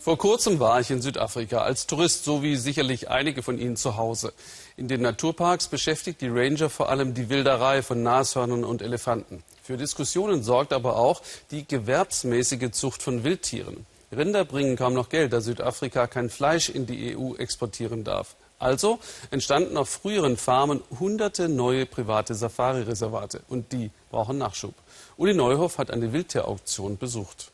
Vor 0.00 0.16
kurzem 0.16 0.60
war 0.60 0.80
ich 0.80 0.92
in 0.92 1.02
Südafrika 1.02 1.62
als 1.62 1.88
Tourist, 1.88 2.24
so 2.24 2.40
wie 2.42 2.54
sicherlich 2.54 3.10
einige 3.10 3.42
von 3.42 3.58
Ihnen 3.58 3.76
zu 3.76 3.96
Hause. 3.96 4.32
In 4.76 4.86
den 4.86 5.02
Naturparks 5.02 5.66
beschäftigt 5.66 6.20
die 6.20 6.28
Ranger 6.28 6.70
vor 6.70 6.88
allem 6.88 7.14
die 7.14 7.28
Wilderei 7.28 7.82
von 7.82 8.04
Nashörnern 8.04 8.62
und 8.62 8.80
Elefanten. 8.80 9.42
Für 9.62 9.76
Diskussionen 9.76 10.44
sorgt 10.44 10.72
aber 10.72 10.96
auch 10.96 11.20
die 11.50 11.66
gewerbsmäßige 11.66 12.70
Zucht 12.70 13.02
von 13.02 13.24
Wildtieren. 13.24 13.86
Rinder 14.16 14.44
bringen 14.44 14.76
kaum 14.76 14.94
noch 14.94 15.08
Geld, 15.08 15.32
da 15.32 15.40
Südafrika 15.40 16.06
kein 16.06 16.30
Fleisch 16.30 16.68
in 16.68 16.86
die 16.86 17.16
EU 17.16 17.34
exportieren 17.34 18.04
darf. 18.04 18.36
Also 18.60 19.00
entstanden 19.32 19.76
auf 19.76 19.88
früheren 19.88 20.36
Farmen 20.36 20.80
hunderte 20.98 21.48
neue 21.48 21.86
private 21.86 22.36
Safari-Reservate. 22.36 23.42
Und 23.48 23.72
die 23.72 23.90
brauchen 24.10 24.38
Nachschub. 24.38 24.74
Uli 25.16 25.34
Neuhoff 25.34 25.78
hat 25.78 25.90
eine 25.90 26.12
Wildtierauktion 26.12 26.98
besucht. 26.98 27.50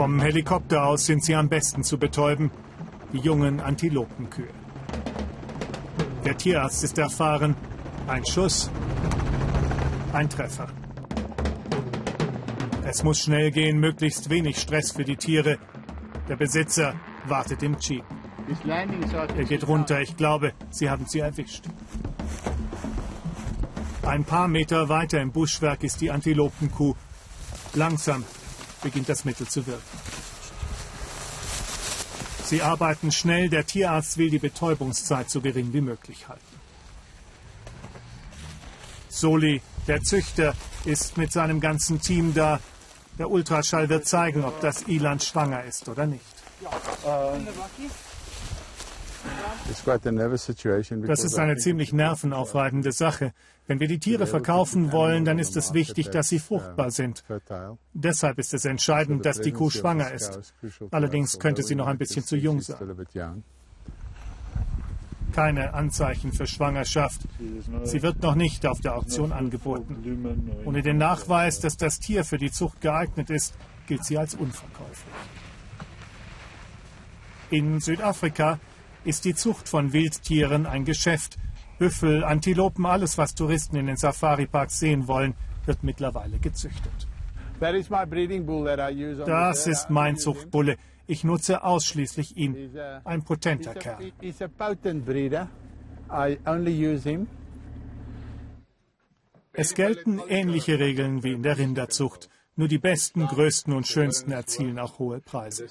Vom 0.00 0.18
Helikopter 0.18 0.86
aus 0.86 1.04
sind 1.04 1.22
sie 1.22 1.34
am 1.34 1.50
besten 1.50 1.84
zu 1.84 1.98
betäuben, 1.98 2.50
die 3.12 3.18
jungen 3.18 3.60
Antilopenkühe. 3.60 4.48
Der 6.24 6.38
Tierarzt 6.38 6.82
ist 6.82 6.96
erfahren, 6.96 7.54
ein 8.06 8.24
Schuss, 8.24 8.70
ein 10.14 10.30
Treffer. 10.30 10.68
Es 12.86 13.02
muss 13.02 13.20
schnell 13.20 13.50
gehen, 13.50 13.78
möglichst 13.78 14.30
wenig 14.30 14.58
Stress 14.58 14.92
für 14.92 15.04
die 15.04 15.16
Tiere. 15.16 15.58
Der 16.30 16.36
Besitzer 16.36 16.94
wartet 17.26 17.62
im 17.62 17.76
Jeep. 17.78 18.04
Er 19.36 19.44
geht 19.44 19.68
runter, 19.68 20.00
ich 20.00 20.16
glaube, 20.16 20.54
sie 20.70 20.88
haben 20.88 21.04
sie 21.04 21.18
erwischt. 21.18 21.66
Ein 24.06 24.24
paar 24.24 24.48
Meter 24.48 24.88
weiter 24.88 25.20
im 25.20 25.30
Buschwerk 25.30 25.84
ist 25.84 26.00
die 26.00 26.10
Antilopenkuh. 26.10 26.94
Langsam 27.74 28.24
beginnt 28.82 29.08
das 29.08 29.24
Mittel 29.24 29.46
zu 29.48 29.66
wirken. 29.66 29.82
Sie 32.44 32.62
arbeiten 32.62 33.12
schnell, 33.12 33.48
der 33.48 33.64
Tierarzt 33.64 34.18
will 34.18 34.28
die 34.28 34.38
Betäubungszeit 34.40 35.30
so 35.30 35.40
gering 35.40 35.72
wie 35.72 35.80
möglich 35.80 36.28
halten. 36.28 36.42
Soli, 39.08 39.62
der 39.86 40.00
Züchter, 40.02 40.54
ist 40.84 41.16
mit 41.16 41.30
seinem 41.30 41.60
ganzen 41.60 42.00
Team 42.00 42.34
da. 42.34 42.58
Der 43.18 43.30
Ultraschall 43.30 43.88
wird 43.88 44.06
zeigen, 44.06 44.44
ob 44.44 44.60
das 44.60 44.88
Iland 44.88 45.22
schwanger 45.22 45.62
ist 45.64 45.88
oder 45.88 46.06
nicht. 46.06 46.24
Das 51.06 51.24
ist 51.24 51.38
eine 51.38 51.56
ziemlich 51.56 51.92
nervenaufreibende 51.92 52.92
Sache. 52.92 53.32
Wenn 53.66 53.78
wir 53.78 53.86
die 53.86 54.00
Tiere 54.00 54.26
verkaufen 54.26 54.90
wollen, 54.90 55.24
dann 55.24 55.38
ist 55.38 55.56
es 55.56 55.74
wichtig, 55.74 56.10
dass 56.10 56.28
sie 56.28 56.40
fruchtbar 56.40 56.90
sind. 56.90 57.24
Deshalb 57.92 58.38
ist 58.38 58.52
es 58.52 58.64
entscheidend, 58.64 59.24
dass 59.24 59.40
die 59.40 59.52
Kuh 59.52 59.70
schwanger 59.70 60.12
ist. 60.12 60.54
Allerdings 60.90 61.38
könnte 61.38 61.62
sie 61.62 61.76
noch 61.76 61.86
ein 61.86 61.98
bisschen 61.98 62.24
zu 62.24 62.36
jung 62.36 62.60
sein. 62.60 63.44
Keine 65.32 65.74
Anzeichen 65.74 66.32
für 66.32 66.48
Schwangerschaft. 66.48 67.20
Sie 67.84 68.02
wird 68.02 68.20
noch 68.22 68.34
nicht 68.34 68.66
auf 68.66 68.80
der 68.80 68.96
Auktion 68.96 69.30
angeboten. 69.30 70.50
Ohne 70.64 70.82
den 70.82 70.98
Nachweis, 70.98 71.60
dass 71.60 71.76
das 71.76 72.00
Tier 72.00 72.24
für 72.24 72.38
die 72.38 72.50
Zucht 72.50 72.80
geeignet 72.80 73.30
ist, 73.30 73.54
gilt 73.86 74.04
sie 74.04 74.18
als 74.18 74.34
unverkäuflich. 74.34 75.14
In 77.50 77.80
Südafrika 77.80 78.58
ist 79.04 79.24
die 79.24 79.34
Zucht 79.34 79.68
von 79.68 79.92
Wildtieren 79.92 80.66
ein 80.66 80.84
Geschäft. 80.84 81.38
Büffel, 81.78 82.24
Antilopen, 82.24 82.84
alles, 82.84 83.16
was 83.16 83.34
Touristen 83.34 83.76
in 83.76 83.86
den 83.86 83.96
Safari-Parks 83.96 84.78
sehen 84.78 85.08
wollen, 85.08 85.34
wird 85.64 85.82
mittlerweile 85.82 86.38
gezüchtet. 86.38 87.08
Das 89.26 89.66
ist 89.66 89.90
mein 89.90 90.16
Zuchtbulle. 90.16 90.76
Ich 91.06 91.24
nutze 91.24 91.64
ausschließlich 91.64 92.36
ihn. 92.36 92.76
Ein 93.04 93.24
potenter 93.24 93.74
Kerl. 93.74 94.12
Es 99.52 99.74
gelten 99.74 100.20
ähnliche 100.28 100.78
Regeln 100.78 101.24
wie 101.24 101.32
in 101.32 101.42
der 101.42 101.58
Rinderzucht. 101.58 102.28
Nur 102.56 102.68
die 102.68 102.78
besten, 102.78 103.26
größten 103.26 103.72
und 103.72 103.86
schönsten 103.86 104.32
erzielen 104.32 104.78
auch 104.78 104.98
hohe 104.98 105.20
Preise. 105.20 105.66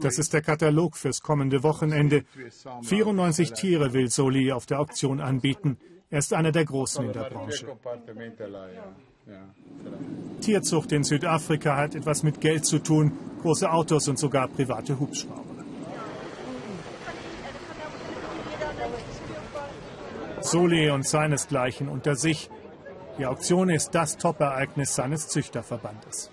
Das 0.00 0.18
ist 0.18 0.32
der 0.32 0.42
Katalog 0.42 0.96
fürs 0.96 1.22
kommende 1.22 1.62
Wochenende. 1.62 2.24
94 2.82 3.52
Tiere 3.52 3.92
will 3.92 4.10
Soli 4.10 4.52
auf 4.52 4.66
der 4.66 4.80
Auktion 4.80 5.20
anbieten. 5.20 5.78
Er 6.10 6.20
ist 6.20 6.32
einer 6.32 6.52
der 6.52 6.64
Großen 6.64 7.04
in 7.04 7.12
der 7.12 7.30
Branche. 7.30 7.66
Tierzucht 10.40 10.92
in 10.92 11.04
Südafrika 11.04 11.76
hat 11.76 11.94
etwas 11.94 12.22
mit 12.22 12.40
Geld 12.40 12.64
zu 12.64 12.78
tun, 12.78 13.12
große 13.42 13.70
Autos 13.70 14.08
und 14.08 14.18
sogar 14.18 14.48
private 14.48 14.98
Hubschrauber. 14.98 15.44
Soli 20.40 20.90
und 20.90 21.06
seinesgleichen 21.06 21.88
unter 21.88 22.14
sich. 22.14 22.48
Die 23.18 23.26
Auktion 23.26 23.68
ist 23.68 23.90
das 23.90 24.16
Top-Ereignis 24.16 24.94
seines 24.94 25.28
Züchterverbandes. 25.28 26.30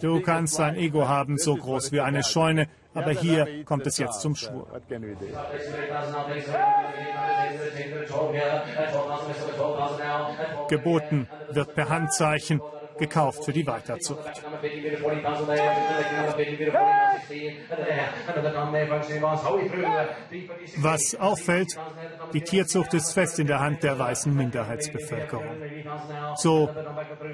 Du 0.00 0.20
kannst 0.20 0.60
ein 0.60 0.76
Ego 0.76 1.08
haben, 1.08 1.36
so 1.38 1.56
groß 1.56 1.92
wie 1.92 2.00
eine 2.00 2.22
Scheune, 2.22 2.68
aber 2.94 3.10
hier 3.10 3.64
kommt 3.64 3.86
es 3.86 3.98
jetzt 3.98 4.20
zum 4.20 4.36
Schwur. 4.36 4.66
Geboten 10.68 11.28
wird 11.50 11.74
per 11.74 11.88
Handzeichen 11.88 12.60
gekauft 12.98 13.44
für 13.44 13.52
die 13.52 13.66
Weiterzucht. 13.66 14.18
Was 20.76 21.14
auffällt, 21.14 21.78
die 22.32 22.40
Tierzucht 22.40 22.94
ist 22.94 23.12
fest 23.12 23.38
in 23.38 23.46
der 23.46 23.60
Hand 23.60 23.82
der 23.82 23.98
weißen 23.98 24.34
Minderheitsbevölkerung. 24.34 25.56
So 26.36 26.68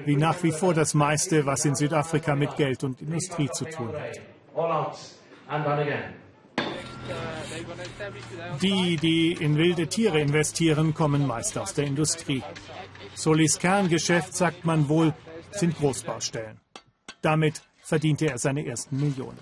wie 0.05 0.15
nach 0.15 0.41
wie 0.43 0.51
vor 0.51 0.73
das 0.73 0.93
meiste, 0.93 1.45
was 1.45 1.65
in 1.65 1.75
Südafrika 1.75 2.35
mit 2.35 2.55
Geld 2.55 2.83
und 2.83 3.01
Industrie 3.01 3.49
zu 3.49 3.65
tun 3.65 3.93
hat. 3.93 4.19
Die, 8.61 8.97
die 8.97 9.33
in 9.33 9.57
wilde 9.57 9.87
Tiere 9.87 10.19
investieren, 10.19 10.93
kommen 10.93 11.27
meist 11.27 11.57
aus 11.57 11.73
der 11.73 11.85
Industrie. 11.85 12.43
Solis 13.13 13.59
Kerngeschäft, 13.59 14.35
sagt 14.35 14.65
man 14.65 14.89
wohl, 14.89 15.13
sind 15.59 15.77
Großbaustellen. 15.77 16.59
Damit 17.21 17.61
verdiente 17.81 18.27
er 18.27 18.37
seine 18.37 18.65
ersten 18.65 18.99
Millionen. 18.99 19.37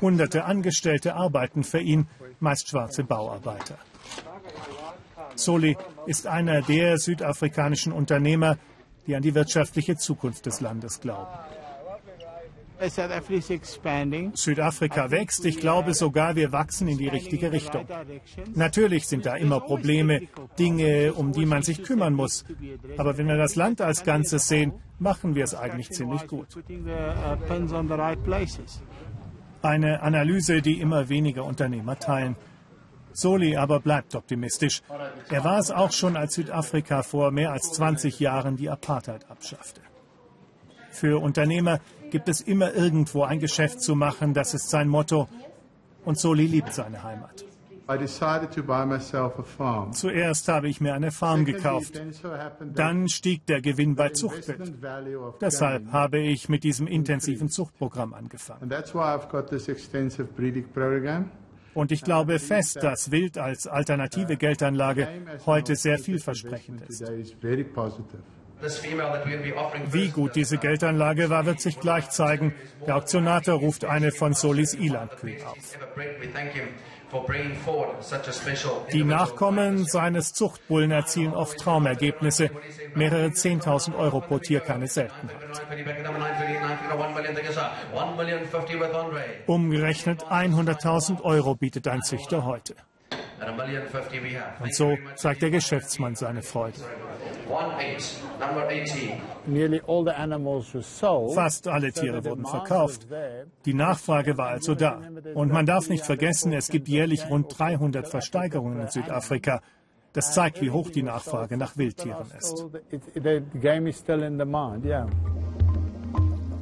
Hunderte 0.00 0.44
Angestellte 0.44 1.14
arbeiten 1.14 1.64
für 1.64 1.80
ihn, 1.80 2.06
meist 2.40 2.68
schwarze 2.68 3.04
Bauarbeiter. 3.04 3.78
Soli 5.34 5.76
ist 6.06 6.26
einer 6.26 6.60
der 6.62 6.98
südafrikanischen 6.98 7.92
Unternehmer, 7.92 8.58
die 9.06 9.16
an 9.16 9.22
die 9.22 9.34
wirtschaftliche 9.34 9.96
Zukunft 9.96 10.46
des 10.46 10.60
Landes 10.60 11.00
glauben. 11.00 11.32
Südafrika 14.34 15.10
wächst. 15.10 15.44
Ich 15.44 15.58
glaube 15.58 15.94
sogar, 15.94 16.36
wir 16.36 16.52
wachsen 16.52 16.88
in 16.88 16.98
die 16.98 17.08
richtige 17.08 17.52
Richtung. 17.52 17.86
Natürlich 18.54 19.06
sind 19.06 19.26
da 19.26 19.36
immer 19.36 19.60
Probleme, 19.60 20.22
Dinge, 20.58 21.12
um 21.12 21.32
die 21.32 21.46
man 21.46 21.62
sich 21.62 21.82
kümmern 21.82 22.14
muss. 22.14 22.44
Aber 22.96 23.18
wenn 23.18 23.28
wir 23.28 23.36
das 23.36 23.56
Land 23.56 23.80
als 23.80 24.04
Ganzes 24.04 24.48
sehen, 24.48 24.72
machen 24.98 25.34
wir 25.34 25.44
es 25.44 25.54
eigentlich 25.54 25.90
ziemlich 25.90 26.26
gut. 26.26 26.48
Eine 29.62 30.02
Analyse, 30.02 30.60
die 30.60 30.80
immer 30.80 31.08
weniger 31.08 31.44
Unternehmer 31.44 31.98
teilen. 31.98 32.36
Soli 33.12 33.56
aber 33.56 33.80
bleibt 33.80 34.14
optimistisch. 34.14 34.82
Er 35.28 35.44
war 35.44 35.58
es 35.58 35.70
auch 35.70 35.92
schon, 35.92 36.16
als 36.16 36.34
Südafrika 36.34 37.02
vor 37.02 37.30
mehr 37.30 37.52
als 37.52 37.72
20 37.72 38.18
Jahren 38.20 38.56
die 38.56 38.70
Apartheid 38.70 39.30
abschaffte. 39.30 39.82
Für 40.92 41.20
Unternehmer 41.20 41.80
gibt 42.10 42.28
es 42.28 42.40
immer 42.40 42.74
irgendwo 42.74 43.24
ein 43.24 43.40
Geschäft 43.40 43.80
zu 43.80 43.96
machen, 43.96 44.34
das 44.34 44.54
ist 44.54 44.70
sein 44.70 44.88
Motto. 44.88 45.28
Und 46.04 46.18
Soli 46.18 46.46
liebt 46.46 46.72
seine 46.72 47.02
Heimat. 47.02 47.44
Zuerst 49.92 50.48
habe 50.48 50.68
ich 50.68 50.80
mir 50.80 50.94
eine 50.94 51.10
Farm 51.10 51.44
gekauft. 51.44 52.00
Dann 52.74 53.08
stieg 53.08 53.46
der 53.46 53.60
Gewinn 53.60 53.96
bei 53.96 54.10
Zuchtwild. 54.10 54.72
Deshalb 55.40 55.92
habe 55.92 56.18
ich 56.18 56.48
mit 56.48 56.64
diesem 56.64 56.86
intensiven 56.86 57.48
Zuchtprogramm 57.48 58.14
angefangen. 58.14 58.70
Und 61.74 61.90
ich 61.90 62.02
glaube 62.02 62.38
fest, 62.38 62.82
dass 62.82 63.10
Wild 63.10 63.38
als 63.38 63.66
alternative 63.66 64.36
Geldanlage 64.36 65.08
heute 65.46 65.74
sehr 65.74 65.98
vielversprechend 65.98 66.82
ist. 66.82 67.02
Wie 69.90 70.08
gut 70.10 70.36
diese 70.36 70.58
Geldanlage 70.58 71.30
war, 71.30 71.46
wird 71.46 71.60
sich 71.60 71.80
gleich 71.80 72.10
zeigen. 72.10 72.54
Der 72.86 72.96
Auktionator 72.96 73.58
ruft 73.58 73.84
eine 73.84 74.12
von 74.12 74.34
Solis 74.34 74.74
Ilandkühen 74.74 75.42
auf. 75.44 75.56
Die 78.92 79.04
Nachkommen 79.04 79.84
seines 79.84 80.32
Zuchtbullen 80.32 80.90
erzielen 80.90 81.34
oft 81.34 81.58
Traumergebnisse. 81.58 82.50
Mehrere 82.94 83.26
10.000 83.26 83.96
Euro 83.96 84.20
pro 84.20 84.38
Tier 84.38 84.60
keine 84.60 84.88
Seltenheit. 84.88 85.36
Umgerechnet 89.46 90.24
100.000 90.24 91.22
Euro 91.22 91.54
bietet 91.54 91.88
ein 91.88 92.02
Züchter 92.02 92.44
heute. 92.44 92.76
Und 94.60 94.74
so 94.74 94.96
zeigt 95.16 95.42
der 95.42 95.50
Geschäftsmann 95.50 96.14
seine 96.14 96.42
Freude. 96.42 96.78
Fast 101.34 101.68
alle 101.68 101.92
Tiere 101.92 102.24
wurden 102.24 102.46
verkauft. 102.46 103.06
Die 103.64 103.74
Nachfrage 103.74 104.38
war 104.38 104.48
also 104.48 104.74
da. 104.74 105.00
Und 105.34 105.52
man 105.52 105.66
darf 105.66 105.88
nicht 105.88 106.04
vergessen, 106.04 106.52
es 106.52 106.68
gibt 106.68 106.88
jährlich 106.88 107.28
rund 107.28 107.58
300 107.58 108.08
Versteigerungen 108.08 108.80
in 108.80 108.88
Südafrika. 108.88 109.60
Das 110.12 110.34
zeigt, 110.34 110.60
wie 110.60 110.70
hoch 110.70 110.90
die 110.90 111.02
Nachfrage 111.02 111.56
nach 111.56 111.76
Wildtieren 111.76 112.26
ist. 112.38 112.66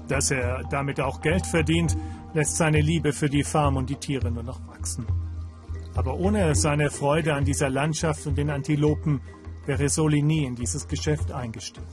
Dass 0.09 0.31
er 0.31 0.63
damit 0.71 1.01
auch 1.01 1.21
Geld 1.21 1.47
verdient, 1.47 1.97
lässt 2.33 2.57
seine 2.57 2.81
Liebe 2.81 3.13
für 3.13 3.29
die 3.29 3.43
Farm 3.43 3.77
und 3.77 3.91
die 3.91 3.97
Tiere 3.97 4.31
nur 4.31 4.45
noch 4.45 4.67
wachsen. 4.69 5.07
Aber 6.01 6.15
ohne 6.15 6.55
seine 6.55 6.89
Freude 6.89 7.35
an 7.35 7.45
dieser 7.45 7.69
Landschaft 7.69 8.27
und 8.27 8.39
den 8.39 8.49
Antilopen 8.49 9.21
wäre 9.67 9.87
Soli 9.91 10.23
nie 10.23 10.47
in 10.47 10.55
dieses 10.55 10.89
Geschäft 10.89 11.31
eingestiegen. 11.31 11.87